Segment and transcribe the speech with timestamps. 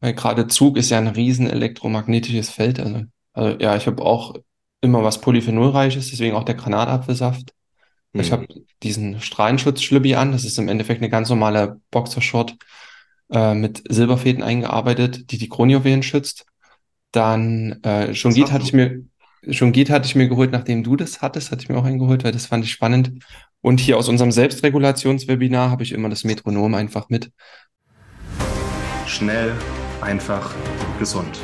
[0.00, 2.80] Weil gerade Zug ist ja ein riesen elektromagnetisches Feld.
[2.80, 3.02] Also,
[3.32, 4.34] also ja, ich habe auch
[4.80, 7.52] immer was Polyphenolreiches, deswegen auch der Granatapfelsaft.
[8.12, 8.46] Ich habe
[8.82, 10.32] diesen Strahlenschutzschlüppi an.
[10.32, 12.56] Das ist im Endeffekt eine ganz normale Boxershort
[13.30, 16.46] äh, mit Silberfäden eingearbeitet, die die Kronjuwelen schützt.
[17.12, 19.04] Dann äh, Shungit hast hatte ich mir,
[19.48, 22.24] Shungit hatte ich mir geholt, nachdem du das hattest, hatte ich mir auch einen geholt,
[22.24, 23.24] weil das fand ich spannend.
[23.60, 27.30] Und hier aus unserem Selbstregulationswebinar habe ich immer das Metronom einfach mit.
[29.06, 29.52] Schnell,
[30.02, 30.54] einfach,
[30.98, 31.40] gesund.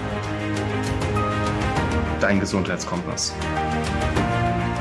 [2.21, 3.35] Dein Gesundheitskompass.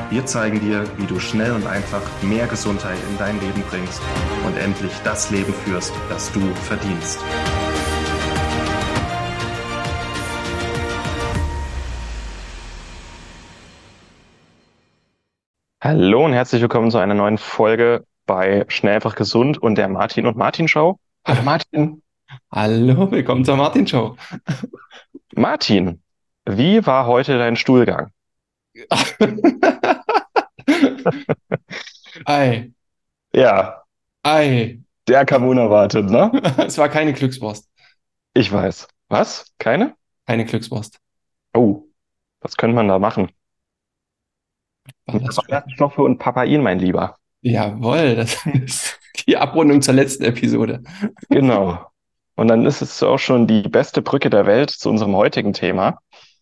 [0.10, 4.02] Wir zeigen dir, wie du schnell und einfach mehr Gesundheit in dein Leben bringst
[4.46, 7.20] und endlich das Leben führst, das du verdienst.
[15.84, 20.26] Hallo und herzlich willkommen zu einer neuen Folge bei Schnell einfach gesund und der Martin
[20.26, 20.98] und Martin Show.
[21.28, 22.02] Hallo Martin.
[22.52, 24.16] Hallo, willkommen zur Martin Show.
[25.36, 26.02] Martin,
[26.46, 28.12] wie war heute dein Stuhlgang?
[32.26, 32.72] Ei,
[33.34, 33.84] Ja,
[34.24, 34.80] ei.
[35.08, 36.32] der kam unerwartet, ne?
[36.58, 37.70] Es war keine Glückswurst.
[38.34, 38.88] Ich weiß.
[39.10, 39.54] Was?
[39.60, 39.96] Keine?
[40.26, 41.00] Keine Glückswurst.
[41.54, 41.84] Oh,
[42.42, 43.30] was könnte man da machen?
[45.06, 47.18] Ballaststoffe und Papain, mein Lieber.
[47.42, 50.82] Jawohl, das ist die Abrundung zur letzten Episode.
[51.30, 51.86] Genau.
[52.36, 56.00] Und dann ist es auch schon die beste Brücke der Welt zu unserem heutigen Thema.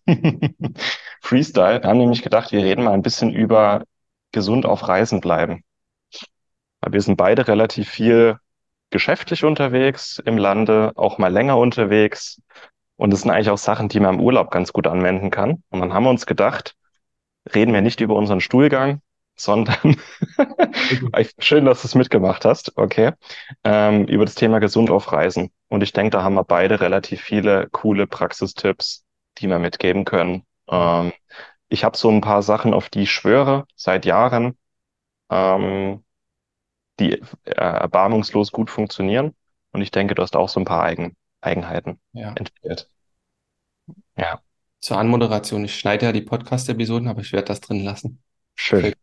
[1.22, 1.82] Freestyle.
[1.82, 3.84] Wir haben nämlich gedacht, wir reden mal ein bisschen über
[4.32, 5.64] gesund auf Reisen bleiben.
[6.82, 8.38] Weil wir sind beide relativ viel
[8.90, 12.42] geschäftlich unterwegs im Lande, auch mal länger unterwegs.
[12.96, 15.64] Und das sind eigentlich auch Sachen, die man im Urlaub ganz gut anwenden kann.
[15.70, 16.76] Und dann haben wir uns gedacht,
[17.54, 19.02] reden wir nicht über unseren Stuhlgang,
[19.44, 19.98] sondern
[21.40, 23.12] schön, dass du es mitgemacht hast, okay,
[23.64, 25.52] ähm, über das Thema gesund auf Reisen.
[25.70, 29.04] Und ich denke, da haben wir beide relativ viele coole Praxistipps,
[29.40, 30.46] die wir mitgeben können.
[30.70, 31.14] Ähm,
[31.70, 34.58] ich habe so ein paar Sachen, auf die ich schwöre, seit Jahren,
[35.32, 36.04] ähm,
[37.00, 37.14] die
[37.46, 39.36] äh, erbarmungslos gut funktionieren.
[39.72, 42.30] Und ich denke, du hast auch so ein paar Eigen Eigenheiten Ja.
[42.36, 42.90] entwickelt.
[44.18, 44.42] Ja,
[44.82, 45.66] Zur Anmoderation.
[45.66, 48.22] Ich schneide ja die Podcast-Episoden, aber ich werde das drin lassen.
[48.56, 48.94] schön.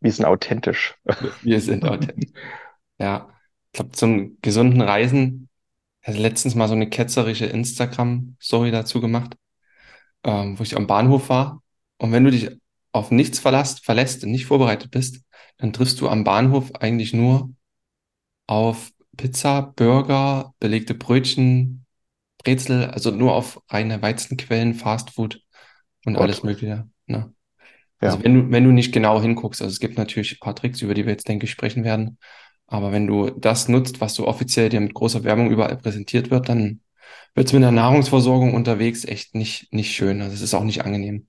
[0.00, 0.96] Wir sind authentisch.
[1.42, 2.30] Wir sind authentisch.
[2.98, 3.28] Ja,
[3.66, 5.48] ich glaube, zum gesunden Reisen,
[6.00, 9.36] ich hatte letztens mal so eine ketzerische Instagram-Story dazu gemacht,
[10.22, 11.62] ähm, wo ich am Bahnhof war.
[11.98, 12.50] Und wenn du dich
[12.92, 15.22] auf nichts verlässt, verlässt und nicht vorbereitet bist,
[15.56, 17.50] dann triffst du am Bahnhof eigentlich nur
[18.46, 21.84] auf Pizza, Burger, belegte Brötchen,
[22.38, 25.42] Brezel, also nur auf reine Weizenquellen, Fastfood
[26.04, 26.22] und Gott.
[26.22, 26.88] alles Mögliche.
[27.06, 27.33] Ne?
[28.00, 28.10] Ja.
[28.10, 30.82] Also wenn du, wenn du nicht genau hinguckst, also es gibt natürlich ein paar Tricks,
[30.82, 32.18] über die wir jetzt, denke ich, sprechen werden.
[32.66, 36.48] Aber wenn du das nutzt, was so offiziell dir mit großer Werbung überall präsentiert wird,
[36.48, 36.80] dann
[37.34, 40.22] wird es mit der Nahrungsversorgung unterwegs echt nicht, nicht schön.
[40.22, 41.28] Also es ist auch nicht angenehm.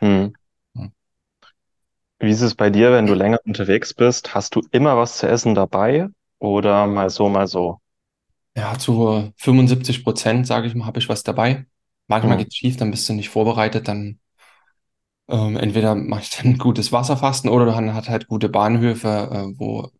[0.00, 0.32] Hm.
[0.74, 0.90] Ja.
[2.18, 4.34] Wie ist es bei dir, wenn du länger unterwegs bist?
[4.34, 6.08] Hast du immer was zu essen dabei
[6.40, 7.78] oder mal so, mal so?
[8.56, 11.66] Ja, zu 75 Prozent, sage ich mal, habe ich was dabei.
[12.06, 12.44] Manchmal Hm.
[12.44, 14.20] geht's schief, dann bist du nicht vorbereitet, dann
[15.28, 19.90] ähm, entweder mache ich dann gutes Wasserfasten oder man hat halt gute Bahnhöfe, äh, wo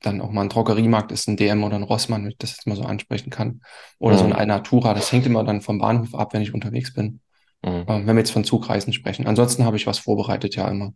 [0.00, 2.66] dann auch mal ein Drogeriemarkt ist, ein DM oder ein Rossmann, wenn ich das jetzt
[2.66, 3.60] mal so ansprechen kann.
[3.98, 4.38] Oder so ein Hm.
[4.38, 4.94] Alnatura.
[4.94, 7.20] Das hängt immer dann vom Bahnhof ab, wenn ich unterwegs bin.
[7.64, 7.84] Hm.
[7.86, 9.26] Ähm, wenn wir jetzt von Zugreisen sprechen.
[9.26, 10.92] Ansonsten habe ich was vorbereitet, ja immer.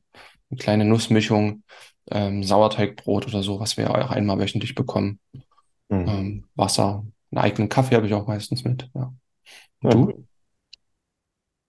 [0.51, 1.63] Eine kleine Nussmischung,
[2.11, 5.21] ähm, Sauerteigbrot oder so, was wir auch einmal wöchentlich bekommen.
[5.91, 6.09] Hm.
[6.09, 8.89] Ähm, Wasser, einen eigenen Kaffee habe ich auch meistens mit.
[8.95, 9.13] Ja.
[9.83, 9.91] Ja.
[9.91, 10.27] du?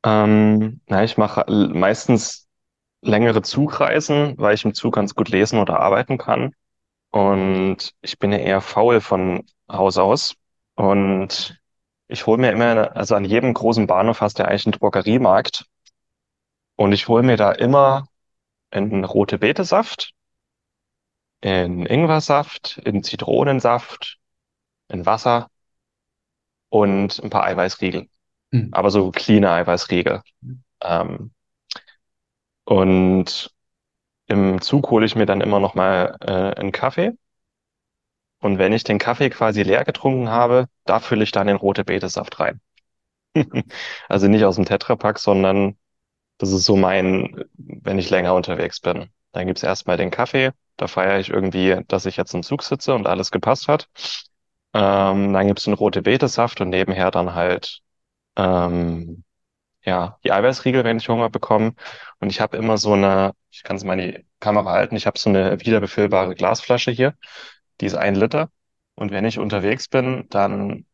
[0.06, 2.48] Ähm, na, ich mache meistens
[3.02, 6.54] längere Zugreisen, weil ich im Zug ganz gut lesen oder arbeiten kann.
[7.12, 10.36] Und ich bin ja eher faul von Haus aus.
[10.76, 11.60] Und
[12.08, 15.66] ich hole mir immer, also an jedem großen Bahnhof hast du ja eigentlich einen Drogeriemarkt.
[16.78, 18.08] Und ich hole mir da immer
[18.72, 20.14] einen rote Betesaft,
[21.42, 24.18] in Ingwersaft, in Zitronensaft,
[24.90, 25.50] in Wasser
[26.70, 28.08] und ein paar Eiweißriegel.
[28.56, 28.70] Hm.
[28.72, 30.22] Aber so cleane Eiweißriegel.
[30.84, 31.32] Ähm,
[32.66, 33.52] und
[34.28, 37.14] im Zug hole ich mir dann immer noch mal äh, einen Kaffee.
[38.42, 41.84] Und wenn ich den Kaffee quasi leer getrunken habe, da fülle ich dann den rote
[41.84, 42.62] Betesaft rein.
[44.10, 45.78] Also nicht aus dem Tetrapack, sondern
[46.40, 49.10] das ist so mein, wenn ich länger unterwegs bin.
[49.34, 50.52] Dann gibt's erstmal den Kaffee.
[50.78, 53.90] Da feiere ich irgendwie, dass ich jetzt im Zug sitze und alles gepasst hat.
[54.74, 57.82] Ähm, dann gibt's den rote Betesaft und nebenher dann halt
[58.38, 59.24] ähm,
[59.86, 61.74] ja die Eiweißriegel, wenn ich Hunger bekomme.
[62.20, 65.08] Und ich habe immer so eine, ich kann es mal in die Kamera halten, ich
[65.08, 67.16] habe so eine wiederbefüllbare Glasflasche hier,
[67.82, 68.50] die ist ein Liter.
[68.96, 70.86] Und wenn ich unterwegs bin, dann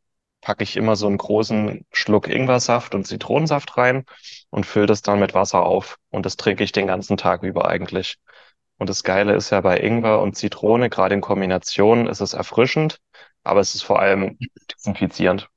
[0.41, 4.05] packe ich immer so einen großen Schluck Ingwersaft und Zitronensaft rein
[4.49, 5.97] und fülle das dann mit Wasser auf.
[6.09, 8.17] Und das trinke ich den ganzen Tag über eigentlich.
[8.77, 12.97] Und das Geile ist ja bei Ingwer und Zitrone, gerade in Kombination, ist es erfrischend,
[13.43, 14.37] aber es ist vor allem
[14.73, 15.49] desinfizierend.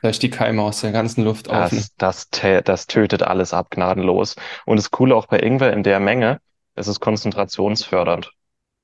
[0.00, 1.88] Vielleicht die Keime aus der ganzen Luft aufnehmen.
[1.88, 4.36] Das, das, das tötet alles ab, gnadenlos.
[4.66, 6.40] Und das Coole auch bei Ingwer in der Menge,
[6.74, 8.32] es ist konzentrationsfördernd.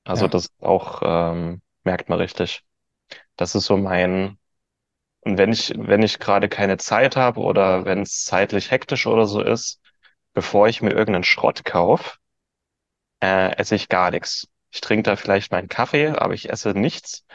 [0.05, 2.63] Also Ja, das auch ähm, merkt man richtig.
[3.37, 4.37] Das ist so mein,
[5.21, 9.27] und wenn ich, wenn ich gerade keine Zeit habe oder wenn es zeitlich hektisch oder
[9.27, 9.81] so ist,
[10.33, 12.17] bevor ich mir irgendeinen Schrott kaufe,
[13.21, 14.47] äh, esse ich gar nichts.
[14.71, 17.25] Ich trinke da vielleicht meinen Kaffee, aber ich esse nichts.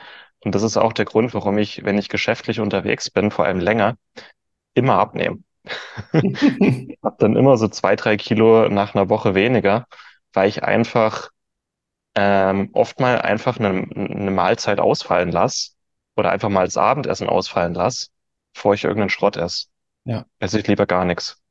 [0.44, 3.60] Und das ist auch der Grund, warum ich, wenn ich geschäftlich unterwegs bin, vor allem
[3.60, 3.96] länger,
[4.74, 5.40] immer abnehme.
[7.02, 9.86] Hab dann immer so zwei, drei Kilo nach einer Woche weniger,
[10.32, 11.30] weil ich einfach
[12.16, 15.72] ähm, oft mal einfach eine, eine Mahlzeit ausfallen lasse
[16.16, 18.08] oder einfach mal das Abendessen ausfallen lasse,
[18.54, 19.66] bevor ich irgendeinen Schrott esse.
[20.04, 21.42] ja, Esse ich lieber gar nichts.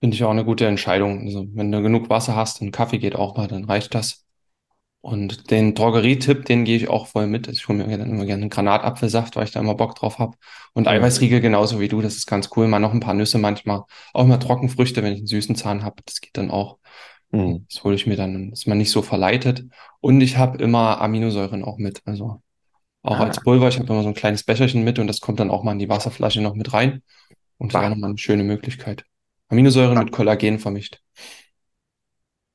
[0.00, 1.20] finde ich auch eine gute Entscheidung.
[1.26, 4.26] Also, wenn du genug Wasser hast und Kaffee geht auch mal, dann reicht das.
[5.02, 7.48] Und den Drogerietipp, den gehe ich auch voll mit.
[7.48, 10.18] Also Ich hole mir dann immer gerne einen Granatapfelsaft, weil ich da immer Bock drauf
[10.18, 10.36] habe.
[10.74, 10.88] Und.
[10.88, 12.68] Eiweißriegel genauso wie du, das ist ganz cool.
[12.68, 13.84] Mal noch ein paar Nüsse manchmal.
[14.12, 16.02] Auch mal Trockenfrüchte, wenn ich einen süßen Zahn habe.
[16.04, 16.78] Das geht dann auch.
[17.30, 17.66] Mhm.
[17.70, 19.64] Das hole ich mir dann, ist man nicht so verleitet.
[20.00, 22.02] Und ich habe immer Aminosäuren auch mit.
[22.04, 22.42] Also
[23.02, 23.68] auch als Ah, Pulver.
[23.68, 25.78] Ich habe immer so ein kleines Becherchen mit und das kommt dann auch mal in
[25.78, 27.02] die Wasserflasche noch mit rein.
[27.58, 29.04] Und das bah, nochmal eine schöne Möglichkeit.
[29.48, 31.00] Aminosäuren mit Kollagen vermischt.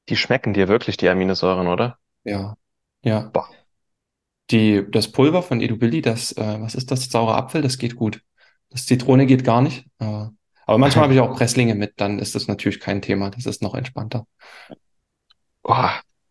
[0.09, 1.99] die schmecken dir wirklich, die Aminosäuren, oder?
[2.25, 2.57] Ja.
[3.03, 3.29] Ja.
[3.33, 3.49] Bah.
[4.51, 7.09] Die, das Pulver von Edubilli, das, äh, was ist das?
[7.09, 8.21] Saurer Apfel, das geht gut.
[8.69, 9.87] Das Zitrone geht gar nicht.
[9.99, 10.05] Äh,
[10.67, 13.31] aber manchmal habe ich auch Presslinge mit, dann ist das natürlich kein Thema.
[13.31, 14.27] Das ist noch entspannter.
[15.63, 15.89] Oh,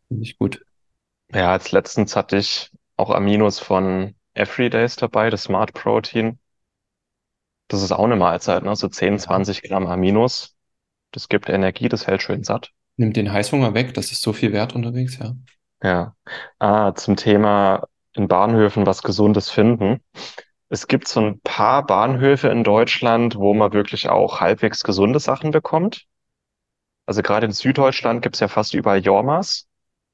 [0.08, 0.64] Finde ich gut.
[1.34, 6.38] ja, als letztens hatte ich auch Aminos von Everydays dabei, das Smart Protein.
[7.68, 8.74] Das ist auch eine Mahlzeit, ne?
[8.74, 9.18] So 10, Ja.
[9.18, 10.56] 20 Gramm Aminos.
[11.12, 12.72] Das gibt Energie, das hält schön satt.
[12.96, 15.36] Nimmt den Heißhunger weg, das ist so viel wert unterwegs, ja.
[15.84, 16.16] Ja.
[16.58, 20.02] Ah, zum Thema in Bahnhöfen was Gesundes finden.
[20.70, 25.50] Es gibt so ein paar Bahnhöfe in Deutschland, wo man wirklich auch halbwegs gesunde Sachen
[25.50, 26.06] bekommt.
[27.04, 29.68] Also gerade in Süddeutschland gibt es ja fast überall Jormas.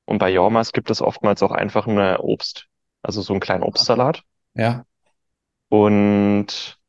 [0.06, 2.66] Und bei Jormas gibt es oftmals auch einfach eine Obst,
[3.02, 4.24] also so einen kleinen Obstsalat.
[4.54, 4.84] Ja.
[5.68, 6.80] Und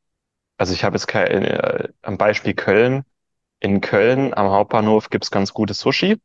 [0.58, 3.04] also ich habe jetzt kein, äh, am Beispiel Köln.
[3.60, 6.20] In Köln am Hauptbahnhof gibt es ganz gutes Sushi.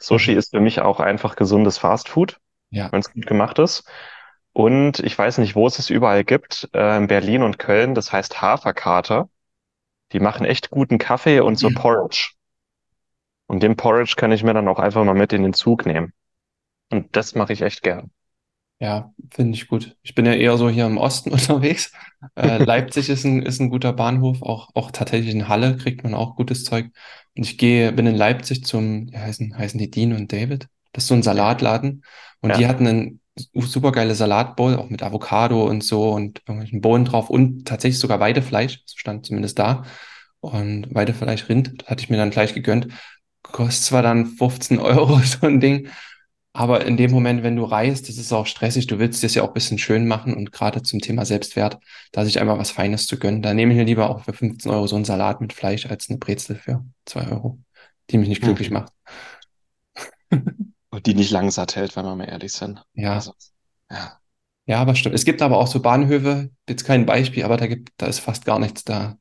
[0.00, 0.38] Sushi Mhm.
[0.38, 2.38] ist für mich auch einfach gesundes Fastfood,
[2.70, 2.90] Ja.
[2.92, 3.84] wenn es gut gemacht ist.
[4.52, 8.12] Und ich weiß nicht, wo es es überall gibt, äh, in Berlin und Köln, das
[8.12, 9.28] heißt Haferkater.
[10.12, 12.32] Die machen echt guten Kaffee und so Porridge.
[13.46, 16.12] Und den Porridge kann ich mir dann auch einfach mal mit in den Zug nehmen.
[16.90, 18.10] Und das mache ich echt gern.
[18.80, 19.96] Ja, finde ich gut.
[20.02, 21.92] Ich bin ja eher so hier im Osten unterwegs.
[22.36, 26.14] Äh, Leipzig ist ein, ist ein guter Bahnhof, auch, auch tatsächlich in Halle kriegt man
[26.14, 26.86] auch gutes Zeug.
[27.36, 30.68] Und ich gehe, bin in Leipzig zum, wie heißen, heißen die Dean und David?
[30.92, 32.04] Das ist so ein Salatladen.
[32.40, 32.56] Und Ja.
[32.56, 33.20] die hatten einen
[33.54, 38.18] super geile Salatbowl, auch mit Avocado und so und irgendwelchen Bohnen drauf und tatsächlich sogar
[38.20, 39.84] Weidefleisch, so stand zumindest da.
[40.40, 42.88] Und Weidefleisch Rind, das hatte ich mir dann gleich gegönnt.
[43.42, 45.88] Kostet zwar dann 15 Euro so ein Ding,
[46.52, 49.42] aber in dem Moment, wenn du reist, das ist auch stressig, du willst es ja
[49.44, 51.78] auch ein bisschen schön machen und gerade zum Thema Selbstwert,
[52.12, 54.70] da sich einfach was Feines zu gönnen, da nehme ich mir lieber auch für 15
[54.72, 57.60] Euro so einen Salat mit Fleisch als eine Brezel für 2 Euro,
[58.10, 58.72] die mich nicht glücklich Mhm.
[58.72, 58.92] macht.
[60.90, 62.84] Und die nicht lang satt hält, wenn wir mal ehrlich sind.
[62.94, 63.32] Ja, Also,
[63.90, 64.20] ja,
[64.66, 65.14] ja, aber stimmt.
[65.14, 68.44] Es gibt aber auch so Bahnhöfe, jetzt kein Beispiel, aber da gibt, da ist fast
[68.44, 69.18] gar nichts da.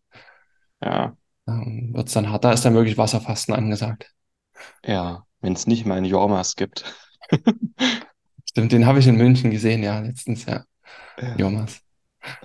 [0.82, 1.16] ja,
[1.46, 4.14] Da wird's dann hart, da ist dann wirklich Wasserfasten angesagt.
[4.84, 5.26] ja.
[5.42, 6.84] Wenn es nicht mal ein Jormas gibt.
[8.50, 10.66] Stimmt, den habe ich in München gesehen, ja, letztens, ja.
[11.18, 11.40] Ja.
[11.40, 11.82] Jomas.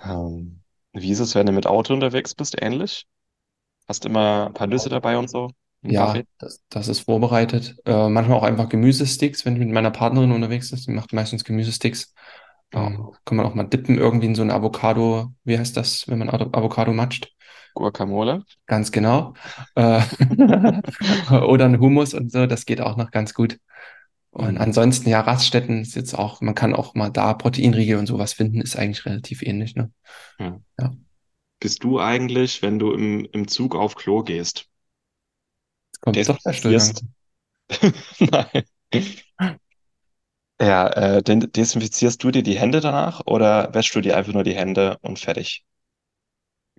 [0.03, 0.63] Ähm,
[0.95, 2.57] wie ist es, wenn du mit Auto unterwegs bist?
[2.61, 3.07] Ähnlich?
[3.89, 5.51] Hast immer ein paar Nüsse dabei und so?
[5.83, 7.77] Ja, das, das ist vorbereitet.
[7.85, 10.87] Äh, manchmal auch einfach Gemüsesticks, wenn ich mit meiner Partnerin unterwegs ist.
[10.87, 12.15] Die macht meistens Gemüsesticks.
[12.73, 15.33] Ähm, kann man auch mal dippen irgendwie in so eine Avocado.
[15.45, 17.31] Wie heißt das, wenn man Avo- Avocado matscht?
[17.77, 18.43] Guacamole?
[18.67, 19.35] Ganz genau.
[19.75, 20.01] Äh,
[21.31, 22.47] oder ein Hummus und so.
[22.47, 23.59] Das geht auch noch ganz gut.
[24.35, 24.59] Und Mhm.
[24.59, 28.61] ansonsten, ja, Raststätten ist jetzt auch, man kann auch mal da Proteinriegel und sowas finden,
[28.61, 29.93] ist eigentlich relativ ähnlich, ne?
[30.39, 30.61] Ja.
[30.81, 30.95] Ja.
[31.59, 34.69] Bist du eigentlich, wenn du im, im Zug auf Klo gehst,
[35.93, 37.05] Jetzt kommt doch der desinfizierst?
[38.21, 38.65] Nein.
[40.61, 44.55] Ja, äh, desinfizierst du dir die Hände danach oder wäschst du dir einfach nur die
[44.57, 45.65] Hände und fertig?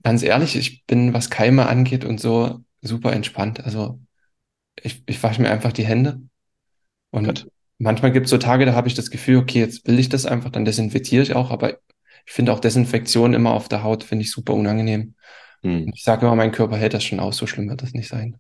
[0.04, 3.62] Ganz ehrlich, ich bin, was Keime angeht und so, super entspannt.
[3.66, 4.00] Also
[4.82, 6.22] ich, ich wasche mir einfach die Hände
[7.16, 7.48] und Gut.
[7.78, 10.26] manchmal gibt es so Tage, da habe ich das Gefühl, okay, jetzt will ich das
[10.26, 11.80] einfach, dann desinfiziere ich auch, aber
[12.28, 15.16] Ich finde auch Desinfektion immer auf der Haut, finde ich super unangenehm.
[15.64, 18.10] Hm, ich sage immer, mein Körper hält das schon aus, so schlimm wird das nicht
[18.10, 18.40] sein.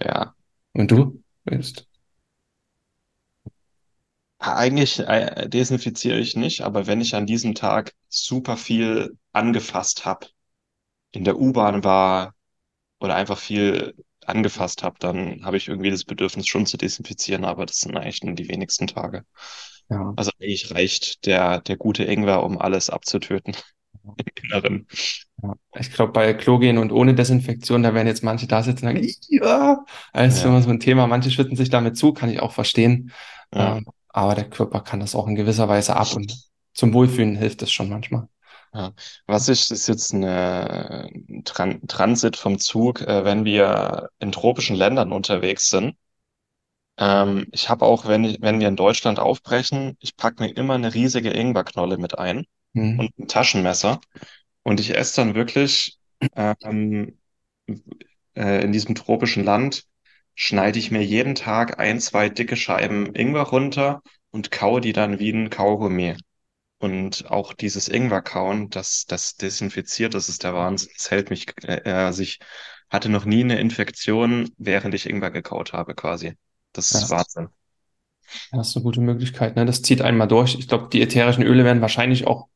[0.00, 0.34] ja.
[0.74, 1.22] Und du?
[1.44, 1.88] Ist,
[4.38, 10.26] Eigentlich äh, desinfiziere ich nicht, aber wenn ich an diesem Tag super viel angefasst habe,
[11.12, 12.34] in der U-Bahn war
[13.00, 13.94] oder einfach viel
[14.28, 18.22] angefasst habe, dann habe ich irgendwie das Bedürfnis schon zu desinfizieren, aber das sind eigentlich
[18.24, 19.24] nur die wenigsten Tage.
[19.88, 20.16] ja.
[20.16, 23.54] Also eigentlich reicht der, der gute Ingwer, um alles abzutöten
[24.16, 24.88] im Inneren.
[25.42, 28.86] Ja, ich glaube, bei Klo gehen und ohne Desinfektion, da werden jetzt manche da sitzen
[28.88, 31.06] und sagen, ja, ist Ja, immer so ein Thema.
[31.06, 33.12] Manche schütten sich damit zu, kann ich auch verstehen.
[33.52, 36.34] ja, Ähm, aber der Körper kann das auch in gewisser Weise ab und
[36.74, 38.28] zum Wohlfühlen hilft es schon manchmal.
[38.74, 38.92] Ja.
[39.26, 44.76] Was ich, ist jetzt eine, ein Tran Transit vom Zug, äh, wenn wir in tropischen
[44.76, 45.96] Ländern unterwegs sind.
[46.98, 50.74] Ähm, ich habe auch, wenn ich, wenn wir in Deutschland aufbrechen, ich packe mir immer
[50.74, 52.44] eine riesige Ingwerknolle mit ein
[52.74, 53.00] Hm.
[53.00, 54.00] und ein Taschenmesser.
[54.62, 55.98] Und ich esse dann wirklich
[56.36, 57.18] ähm,
[58.36, 59.84] äh, in diesem tropischen Land,
[60.34, 65.18] schneide ich mir jeden Tag ein, zwei dicke Scheiben Ingwer runter und kaue die dann
[65.18, 66.16] wie ein Kaugummi.
[66.78, 70.90] Und auch dieses Ingwer-Kauen, das, das desinfiziert, das ist der Wahnsinn.
[70.96, 72.38] Es hält mich, äh, äh, also ich
[72.90, 76.34] hatte noch nie eine Infektion, während ich Ingwer gekaut habe, quasi.
[76.72, 77.48] Das ist Ja, Wahnsinn.
[78.50, 79.64] das ist eine gute Möglichkeit, ne?
[79.66, 80.54] Das zieht einmal durch.
[80.58, 82.48] Ich glaube, die ätherischen Öle werden wahrscheinlich auch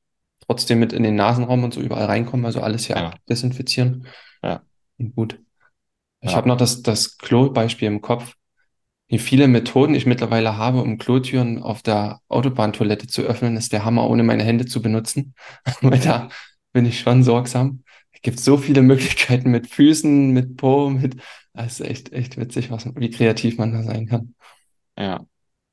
[0.47, 4.07] trotzdem mit in den Nasenraum und so überall reinkommen, also alles hier Ja, abdesinfizieren.
[4.43, 4.65] ja,
[4.99, 5.41] Und gut.
[6.23, 8.35] Ich ja, habe noch das, das Klo-Beispiel im Kopf.
[9.11, 13.85] Wie viele Methoden ich mittlerweile habe, um Klotüren auf der Autobahntoilette zu öffnen, ist der
[13.85, 15.35] Hammer, ohne meine Hände zu benutzen.
[15.83, 16.29] Weil da
[16.73, 17.83] bin ich schon sorgsam.
[18.13, 21.17] Es gibt so viele Möglichkeiten mit Füßen, mit Po, mit.
[21.53, 24.35] Das ist echt, echt witzig, was, wie kreativ man da sein kann.
[24.97, 25.27] ja.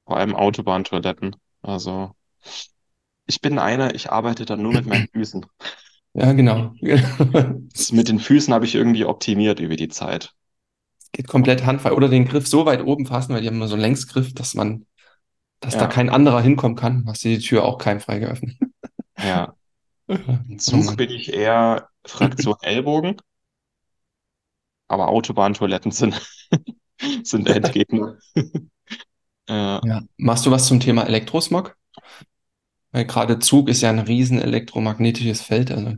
[0.06, 1.36] Vor allem Autobahntoiletten.
[1.62, 2.14] Also,
[3.28, 5.46] ich bin einer, ich arbeite dann nur mit meinen Füßen.
[6.14, 6.74] Ja, genau.
[6.82, 10.34] Das mit den Füßen habe ich irgendwie optimiert über die Zeit.
[11.18, 11.94] Geht komplett handfrei.
[11.94, 14.54] Oder den Griff so weit oben fassen, weil die haben immer so einen Längsgriff, dass
[14.56, 14.86] man,
[15.62, 18.58] dass da Ja, kein anderer hinkommen kann, hast du die Tür auch keimfrei geöffnet.
[19.22, 19.56] ja.
[20.50, 23.18] Im Zug bin ich eher Fraktion Ellbogen,
[24.88, 26.22] aber Autobahntoiletten sind,
[27.24, 28.18] sind Endgegner.
[29.48, 30.02] Äh, Ja.
[30.18, 31.76] Machst du was zum Thema Elektrosmog?
[32.92, 35.72] Weil gerade Zug ist ja ein riesen elektromagnetisches Feld.
[35.72, 35.94] Also,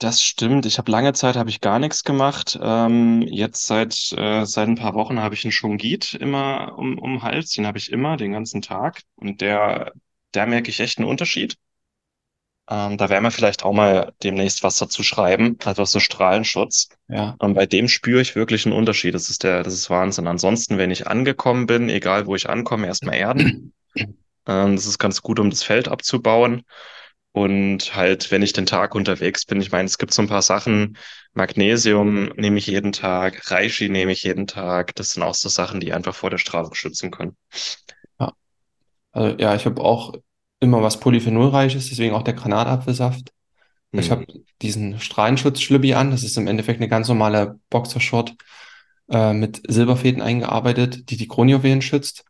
[0.00, 0.66] das stimmt.
[0.66, 2.58] Ich habe lange Zeit habe ich gar nichts gemacht.
[2.60, 7.22] Ähm, jetzt seit äh, seit ein paar Wochen habe ich einen Shungit immer um, um
[7.22, 7.52] Hals.
[7.52, 9.92] Den habe ich immer den ganzen Tag und der
[10.34, 11.56] der merke ich echt einen Unterschied.
[12.70, 16.88] Ähm, da werden wir vielleicht auch mal demnächst was dazu schreiben, also so Strahlenschutz.
[17.08, 17.34] ja.
[17.38, 19.14] Und bei dem spüre ich wirklich einen Unterschied.
[19.14, 20.28] Das ist der, das ist Wahnsinn.
[20.28, 23.72] Ansonsten, wenn ich angekommen bin, egal wo ich ankomme, erstmal erden.
[24.46, 26.62] Ähm, das ist ganz gut, um das Feld abzubauen.
[27.32, 30.42] Und halt, wenn ich den Tag unterwegs bin, ich meine, es gibt so ein paar
[30.42, 30.96] Sachen.
[31.32, 34.94] Magnesium nehme ich jeden Tag, Reishi nehme ich jeden Tag.
[34.96, 37.36] Das sind auch so Sachen, die einfach vor der Strahlung schützen können.
[38.18, 38.32] Ja.
[39.12, 40.14] Also, ja, ich habe auch
[40.60, 43.32] immer was Polyphenolreiches, deswegen auch der Granatapfelsaft.
[43.94, 44.12] Ich Hm.
[44.12, 44.26] habe
[44.62, 46.10] diesen Strahlenschutz-Schlübbi an.
[46.12, 48.36] Das ist im Endeffekt eine ganz normale Boxershort
[49.10, 52.24] äh, mit Silberfäden eingearbeitet, die die Kronjuwelen schützt.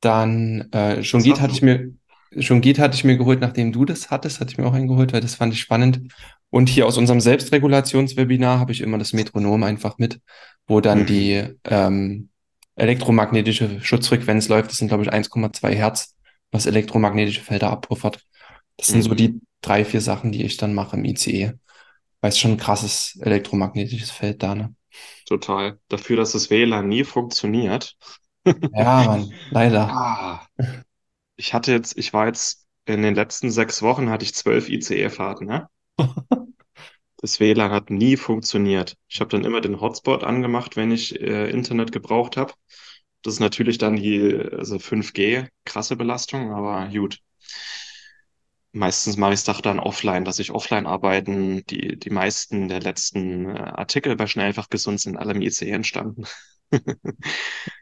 [0.00, 1.98] Dann äh, hast hatte ich du?
[2.34, 4.88] Mir, Shungit hatte ich mir geholt, nachdem du das hattest, hatte ich mir auch einen
[4.88, 6.12] geholt, weil das fand ich spannend.
[6.50, 10.20] Und hier aus unserem Selbstregulationswebinar habe ich immer das Metronom einfach mit,
[10.66, 11.06] wo dann Hm.
[11.06, 12.30] die ähm,
[12.76, 14.70] elektromagnetische Schutzfrequenz läuft.
[14.70, 16.16] Das sind, glaube ich, 1,2 Hertz,
[16.50, 18.20] was elektromagnetische Felder abpuffert.
[18.76, 19.14] Das sind so Mhm.
[19.14, 21.52] die drei, vier Sachen, die ich dann mache im ICE.
[22.20, 24.74] Weil es schon ein krasses elektromagnetisches Feld da, ne?
[25.24, 25.78] Total.
[25.88, 27.96] Dafür, dass das WLAN nie funktioniert.
[28.72, 30.00] Ja, Mann, leider.
[30.12, 30.46] Ah,
[31.40, 35.46] ich hatte jetzt, ich war jetzt in den letzten sechs Wochen hatte ich zwölf ICE-Fahrten,
[35.46, 35.68] ne?
[37.18, 38.96] Das WLAN hat nie funktioniert.
[39.08, 42.54] Ich habe dann immer den Hotspot angemacht, wenn ich äh, Internet gebraucht habe.
[43.22, 47.20] Das ist natürlich dann die, also 5G, krasse Belastung, aber gut.
[48.72, 51.64] Meistens mache ich es doch dann offline, dass ich offline arbeiten.
[51.66, 55.70] Die, die meisten der letzten äh, Artikel bei Schnell einfach gesund sind alle im ICE
[55.70, 56.24] entstanden.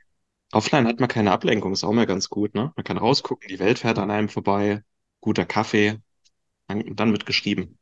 [0.52, 2.72] Offline hat man keine Ablenkung, ist auch mal ganz gut, ne?
[2.76, 4.82] Man kann rausgucken, die Welt fährt an einem vorbei,
[5.20, 6.00] guter Kaffee,
[6.68, 7.78] dann, dann wird geschrieben.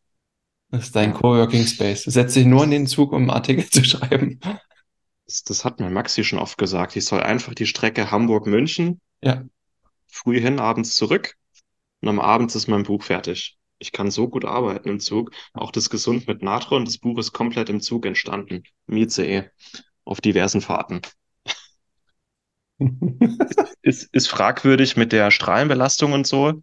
[0.70, 2.04] Das ist dein Ja, Coworking Space.
[2.04, 4.38] Du setzt dich nur in den Zug, um einen Artikel zu schreiben.
[5.26, 6.96] das, das hat mir Maxi schon oft gesagt.
[6.96, 9.46] Ich soll einfach die Strecke Hamburg-München Ja,
[10.08, 11.35] früh hin, abends zurück
[12.02, 13.58] und am Abend ist mein Buch fertig.
[13.78, 15.32] Ich kann so gut arbeiten im Zug.
[15.54, 19.50] Auch das Gesund mit Natron, das Buch ist komplett im Zug entstanden, im ICE,
[20.04, 21.02] auf diversen Fahrten.
[23.83, 26.62] Ist, ist fragwürdig mit der Strahlenbelastung und so.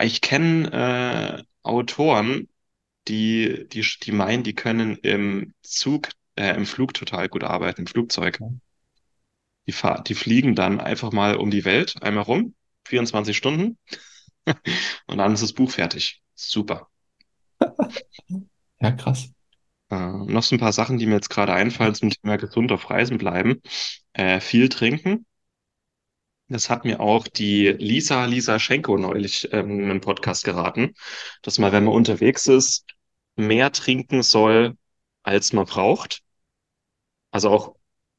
[0.00, 2.48] Ich kenne äh, Autoren,
[3.08, 7.86] die, die, die meinen, die können im Zug, äh, im Flug total gut arbeiten, im
[7.86, 8.38] Flugzeug.
[9.66, 12.54] Die, fahr die fliegen dann einfach mal um die Welt, einmal rum,
[12.86, 13.78] 24 Stunden,
[15.06, 16.22] und dann ist das Buch fertig.
[16.34, 16.88] Super.
[18.80, 19.32] Ja, krass.
[19.90, 22.90] Äh, noch so ein paar Sachen, die mir jetzt gerade einfallen zum Thema gesund auf
[22.90, 23.60] Reisen bleiben.
[24.12, 25.26] Äh, viel trinken.
[26.52, 30.94] Das hat mir auch die Lisa, Lisa Schenko neulich ähm, im Podcast geraten,
[31.40, 32.84] dass man, wenn man unterwegs ist,
[33.36, 34.76] mehr trinken soll,
[35.22, 36.22] als man braucht.
[37.30, 37.76] Also auch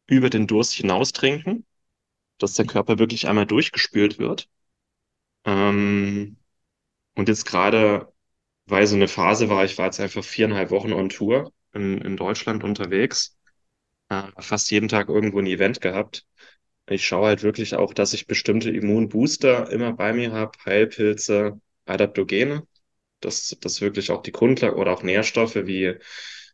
[0.07, 1.65] über den Durst hinaus trinken,
[2.39, 4.49] dass der Körper wirklich einmal durchgespült wird.
[5.45, 6.37] Ähm,
[7.15, 8.11] und jetzt gerade,
[8.65, 12.17] weil so eine Phase war, ich war jetzt einfach viereinhalb Wochen on Tour in, in
[12.17, 13.37] Deutschland unterwegs,
[14.09, 16.25] äh, fast jeden Tag irgendwo ein Event gehabt.
[16.87, 22.67] Ich schaue halt wirklich auch, dass ich bestimmte Immunbooster immer bei mir habe, Heilpilze, Adaptogene,
[23.21, 25.95] dass das wirklich auch die Grundlage oder auch Nährstoffe wie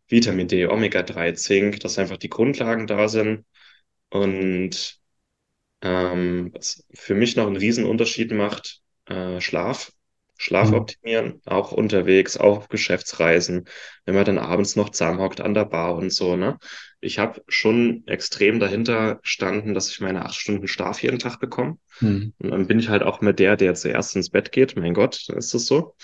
[0.08, 3.46] Vitamin D, Omega-3, Zink, dass einfach die Grundlagen da sind.
[4.10, 5.00] Und
[5.82, 9.92] ähm, was für mich noch einen riesen Unterschied macht, äh, Schlaf.
[10.40, 10.76] Schlaf Mhm.
[10.76, 13.66] optimieren, auch unterwegs, auch auf Geschäftsreisen,
[14.06, 16.58] wenn man dann abends noch zusammenhockt an der Bar und so, ne?
[17.02, 21.78] Ich habe schon extrem dahinter gestanden, dass ich meine acht Stunden Schlaf jeden Tag bekomme.
[22.02, 22.34] Mhm.
[22.40, 24.76] Und dann bin ich halt auch mit der, der zuerst ins Bett geht.
[24.78, 25.96] Mein Gott, dann ist das so.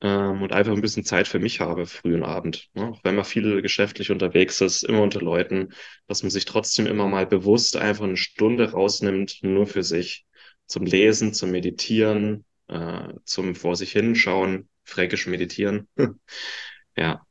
[0.00, 2.68] Ähm, und einfach ein bisschen Zeit für mich habe, früh und Abend.
[2.74, 2.88] Ne?
[2.88, 5.70] Auch wenn man viel geschäftlich unterwegs ist, immer unter Leuten,
[6.06, 10.24] dass man sich trotzdem immer mal bewusst einfach eine Stunde rausnimmt, nur für sich.
[10.66, 15.88] Zum Lesen, zum Meditieren, äh, zum vor sich hinschauen, fränkisch meditieren.
[16.96, 17.24] Ja,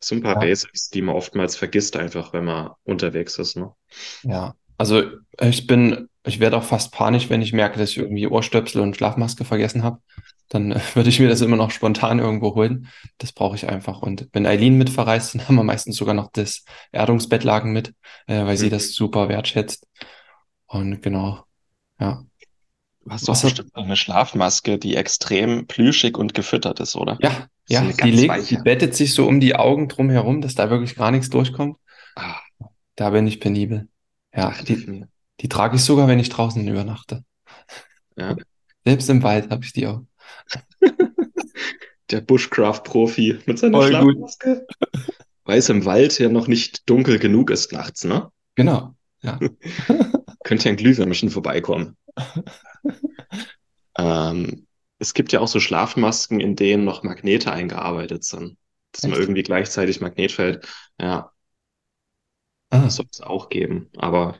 [0.00, 3.72] so ein paar Ja, Basics, die man oftmals vergisst, einfach wenn man unterwegs ist, ne?
[4.22, 4.54] ja.
[4.76, 5.02] Also
[5.40, 8.96] ich bin, ich werde auch fast panisch, wenn ich merke, dass ich irgendwie Ohrstöpsel und
[8.96, 10.00] Schlafmaske vergessen habe.
[10.48, 12.88] Dann äh, würde ich mir das immer noch spontan irgendwo holen.
[13.18, 14.02] Das brauche ich einfach.
[14.02, 17.94] Und wenn Eileen mit verreist, dann haben wir meistens sogar noch das Erdungsbettlaken mit,
[18.26, 18.94] äh, weil sie das Mhm.
[18.94, 19.86] super wertschätzt.
[20.66, 21.44] Und genau,
[22.00, 22.24] ja.
[23.08, 26.96] Du hast doch Was hat, bestimmt auch eine Schlafmaske, die extrem plüschig und gefüttert ist,
[26.96, 27.18] oder?
[27.20, 27.30] ja,
[27.66, 30.70] So ja, die legt, die bettet sich so um die Augen drum herum, dass da
[30.70, 31.76] wirklich gar nichts durchkommt.
[32.16, 32.36] Ah,
[32.96, 33.88] Da bin ich penibel.
[34.34, 35.04] Ja, ich die,
[35.40, 37.24] die trage ich sogar, wenn ich draußen übernachte.
[38.16, 38.36] Ja.
[38.84, 40.02] Selbst im Wald habe ich die auch.
[42.10, 44.14] Der Bushcraft-Profi mit seiner Voll gut.
[44.14, 44.66] Schlafmaske.
[45.44, 48.30] Weil es im Wald ja noch nicht dunkel genug ist nachts, ne?
[48.54, 48.94] Genau.
[49.22, 49.38] Ja.
[50.44, 51.96] Könnte ja ein Glühwürmchen vorbeikommen.
[53.98, 54.66] Ähm,
[54.98, 58.58] es gibt ja auch so Schlafmasken, in denen noch Magnete eingearbeitet sind.
[58.92, 59.20] Dass man Echt?
[59.20, 60.66] irgendwie gleichzeitig Magnetfeld,
[61.00, 61.32] ja,
[62.82, 63.90] das Ah, soll es auch geben.
[63.98, 64.38] Aber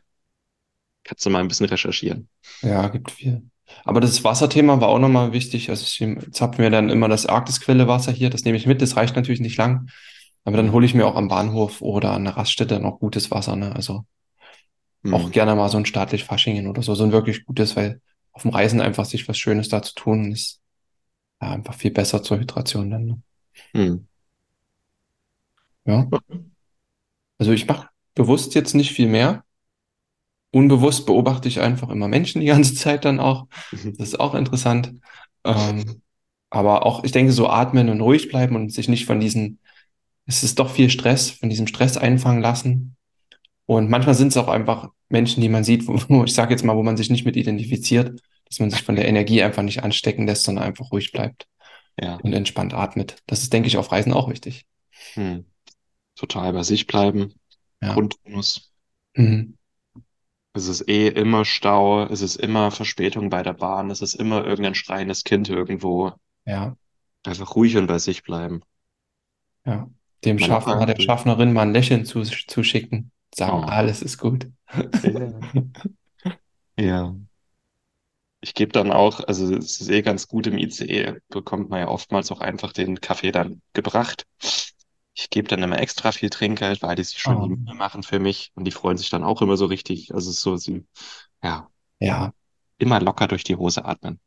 [1.04, 2.28] kannst du mal ein bisschen recherchieren.
[2.62, 3.42] ja, gibt viel.
[3.84, 5.70] Aber das Wasserthema war auch nochmal wichtig.
[5.70, 6.00] Also ich,
[6.40, 8.30] haben wir dann immer das Arktisquellewasser hier.
[8.30, 8.80] Das nehme ich mit.
[8.82, 9.88] Das reicht natürlich nicht lang.
[10.44, 13.56] Aber dann hole ich mir auch am Bahnhof oder an der Raststätte noch gutes Wasser.
[13.56, 13.74] Ne?
[13.76, 14.04] Also
[15.10, 15.32] auch Hm.
[15.32, 16.94] gerne mal so ein staatlich Faschingen oder so.
[16.94, 18.00] So ein wirklich gutes, weil
[18.38, 20.60] auf dem Reisen einfach sich was Schönes da zu tun ist
[21.40, 23.04] ja, einfach viel besser zur Hydration dann.
[23.04, 23.22] Ne?
[23.72, 24.06] Hm.
[25.84, 26.08] Ja.
[27.38, 29.44] Also ich mache bewusst jetzt nicht viel mehr.
[30.52, 33.48] Unbewusst beobachte ich einfach immer Menschen die ganze Zeit dann auch.
[33.72, 34.94] Das ist auch interessant.
[35.42, 36.00] Ähm,
[36.48, 39.58] aber auch, ich denke, so atmen und ruhig bleiben und sich nicht von diesen,
[40.26, 42.96] es ist doch viel Stress, von diesem Stress einfangen lassen.
[43.68, 46.64] Und manchmal sind es auch einfach Menschen, die man sieht, wo, wo ich sage jetzt
[46.64, 49.82] mal, wo man sich nicht mit identifiziert, dass man sich von der Energie einfach nicht
[49.82, 51.46] anstecken lässt, sondern einfach ruhig bleibt
[52.00, 52.16] Ja.
[52.16, 53.16] und entspannt atmet.
[53.26, 54.64] Das ist, denke ich, auf Reisen auch wichtig.
[55.12, 55.44] Hm.
[56.16, 57.34] Total bei sich bleiben.
[57.82, 57.92] Ja.
[57.92, 58.72] Grundtonus.
[59.14, 59.58] Mhm.
[60.54, 64.44] Es ist eh immer Stau, es ist immer Verspätung bei der Bahn, es ist immer
[64.46, 66.12] irgendein schreiendes Kind irgendwo.
[66.46, 66.74] Ja.
[67.22, 68.62] Einfach ruhig und bei sich bleiben.
[69.66, 69.90] Ja.
[70.24, 70.98] Dem Schaffner, der.
[71.00, 73.66] Schaffnerin mal ein Lächeln zu, zuschicken, sagen, Oh.
[73.66, 74.48] alles ist gut.
[75.02, 75.30] Ja.
[76.76, 77.14] Ja.
[78.40, 81.88] Ich gebe dann auch, also es ist eh ganz gut im ICE, bekommt man ja
[81.88, 84.26] oftmals auch einfach den Kaffee dann gebracht.
[85.14, 87.56] Ich gebe dann immer extra viel Trinkgeld, weil die sich schon die Oh.
[87.66, 90.14] Mühe machen für mich und die freuen sich dann auch immer so richtig.
[90.14, 90.86] Also es ist so, sie,
[91.42, 91.68] ja,
[92.00, 92.32] Ja,
[92.78, 94.20] immer locker durch die Hose atmen.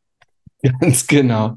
[0.79, 1.55] ganz genau.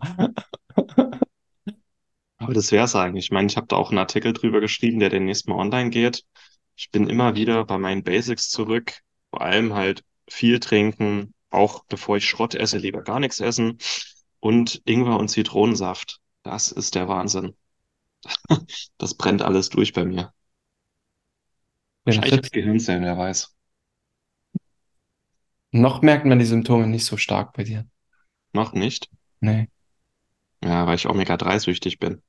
[2.38, 3.26] Aber das wäre es eigentlich.
[3.26, 6.24] Ich meine, ich habe da auch einen Artikel drüber geschrieben, der demnächst mal online geht.
[6.76, 9.00] Ich bin immer wieder bei meinen Basics zurück.
[9.30, 13.78] Vor allem halt viel trinken, auch bevor ich Schrott esse, lieber gar nichts essen.
[14.40, 16.20] Und Ingwer und Zitronensaft.
[16.42, 17.56] Das ist der Wahnsinn.
[18.98, 20.16] Das brennt alles durch bei mir.
[20.16, 20.32] Ja,
[22.06, 23.54] das Wahrscheinlich Gehirnzellen, wer weiß.
[25.72, 27.86] noch merkt man die Symptome nicht so stark bei dir.
[28.54, 29.10] Noch nicht.
[29.40, 29.68] Nee.
[30.62, 32.22] Ja, weil ich Omega-3-süchtig bin.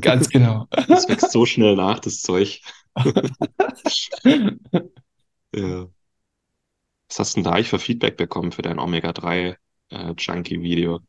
[0.00, 0.66] Ganz genau.
[0.88, 2.60] Das wächst so schnell nach, das Zeug.
[5.52, 5.88] Ja.
[7.08, 11.00] Was hast du denn da eigentlich für Feedback bekommen für dein Omega-3-Junkie-Video?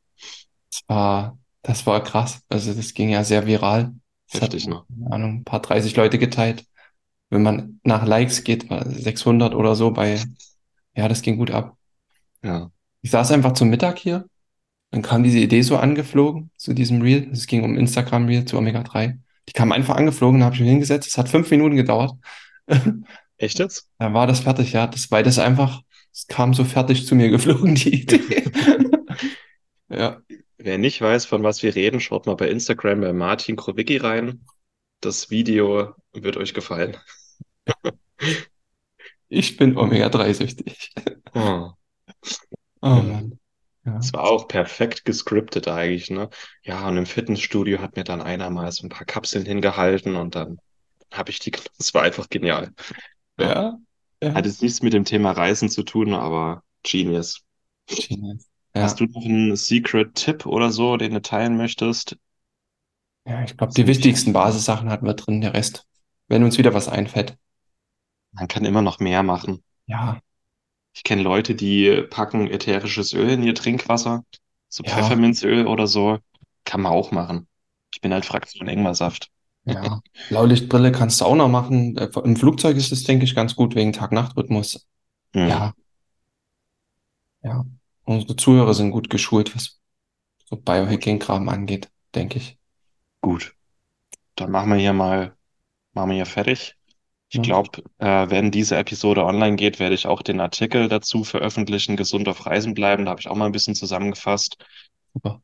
[0.71, 2.41] Das war, das war krass.
[2.49, 3.93] Also das ging ja sehr viral.
[4.31, 4.83] Das hat, Heftig, ne?
[4.89, 6.65] keine Ahnung, ein paar 30 Leute geteilt.
[7.29, 10.19] Wenn man nach Likes geht, war 600 oder so bei,
[10.95, 11.77] ja, das ging gut ab.
[12.43, 12.71] Ja.
[13.01, 14.25] Ich saß einfach zum Mittag hier,
[14.89, 17.29] dann kam diese Idee so angeflogen zu diesem Reel.
[17.31, 19.17] Es ging um Instagram Reel zu Omega 3.
[19.49, 21.09] Die kam einfach angeflogen, da habe ich mich hingesetzt.
[21.09, 22.13] Es hat fünf Minuten gedauert.
[23.37, 23.89] Echt jetzt?
[23.97, 24.87] Da war das fertig, ja.
[24.87, 28.43] Das, weil das einfach, es kam so fertig zu mir geflogen, die Idee.
[29.89, 30.21] Ja,
[30.63, 34.45] Wer nicht weiß, von was wir reden, schaut mal bei Instagram bei Martin Krowicki rein.
[34.99, 36.97] Das Video wird euch gefallen.
[39.27, 40.91] ich bin Omega 3 süchtig.
[41.33, 41.71] Oh.
[42.81, 43.39] Oh Mann.
[43.85, 44.01] Ja.
[44.01, 46.29] Es war auch perfekt gescriptet eigentlich, ne?
[46.63, 50.35] Ja, und im Fitnessstudio hat mir dann einer mal so ein paar Kapseln hingehalten und
[50.35, 50.59] dann
[51.11, 52.73] habe ich die, das war einfach genial.
[53.37, 53.55] Ja.
[53.55, 53.77] Ja,
[54.21, 54.33] ja.
[54.33, 57.41] Hat jetzt nichts mit dem Thema Reisen zu tun, aber Genius.
[57.87, 58.49] Genius.
[58.77, 62.17] Hast Ja, du noch einen Secret-Tipp oder so, den du teilen möchtest?
[63.25, 65.85] ja, ich glaube, die wichtigsten Basissachen hatten wir drin, der Rest.
[66.27, 67.35] Wenn uns wieder was einfällt.
[68.33, 69.63] Man kann immer noch mehr machen.
[69.87, 70.21] Ja,
[70.93, 74.23] Ich kenne Leute, die packen ätherisches Öl in ihr Trinkwasser,
[74.69, 76.19] so ja, Pfefferminzöl oder so.
[76.65, 77.47] Kann man auch machen.
[77.93, 79.29] Ich bin halt Fraktion Ingwersaft.
[79.65, 80.01] ja.
[80.29, 81.97] Blaulichtbrille kannst du auch noch machen.
[81.97, 84.87] Äh, Im Flugzeug ist es, denke ich, ganz gut wegen Tag-Nacht-Rhythmus.
[85.33, 85.73] Hm, Ja,
[87.43, 87.65] ja.
[88.03, 89.79] Unsere Zuhörer sind gut geschult, was
[90.49, 92.57] so Biohacking-Kram angeht, denke ich.
[93.21, 93.55] gut.
[94.35, 95.37] Dann machen wir hier mal,
[95.93, 96.77] machen wir hier fertig.
[97.33, 101.95] Ich glaube, äh, wenn diese Episode online geht, werde ich auch den Artikel dazu veröffentlichen,
[101.95, 103.05] gesund auf Reisen bleiben.
[103.05, 104.57] Da habe ich auch mal ein bisschen zusammengefasst.
[105.13, 105.41] super.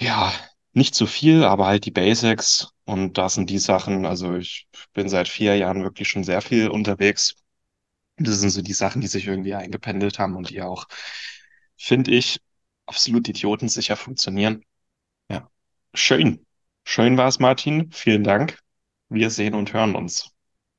[0.00, 0.32] Ja,
[0.72, 2.70] nicht zu viel, aber halt die Basics.
[2.84, 4.06] Und das sind die Sachen.
[4.06, 7.36] Also ich bin seit vier Jahren wirklich schon sehr viel unterwegs.
[8.16, 10.86] Das sind so die Sachen, die sich irgendwie eingependelt haben und die auch,
[11.76, 12.40] finde ich,
[12.86, 14.64] absolut idiotensicher funktionieren.
[15.30, 15.48] Ja.
[15.94, 16.44] Schön.
[16.84, 17.90] Schön war es, Martin.
[17.92, 18.58] Vielen Dank.
[19.08, 20.33] Wir sehen und hören uns.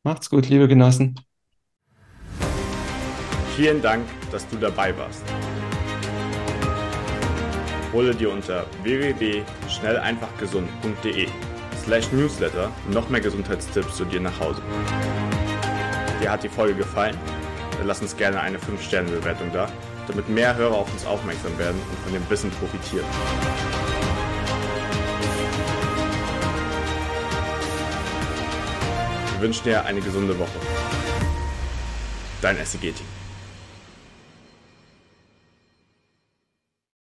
[0.06, 1.20] Macht's gut, liebe Genossen.
[3.56, 5.24] Vielen Dank, dass du dabei warst.
[7.91, 11.28] Hole dir unter www.schnelleinfachgesund.de
[11.84, 14.62] slash newsletter noch mehr Gesundheitstipps zu dir nach Hause.
[16.22, 17.18] Dir hat die Folge gefallen?
[17.80, 19.68] Dann lass uns gerne eine 5-Sterne-Bewertung da,
[20.06, 23.08] damit mehr Hörer auf uns aufmerksam werden und von dem Wissen profitieren.
[29.36, 30.58] Wir wünschen dir eine gesunde Woche.
[32.41, 33.14] Dein SEG-Team.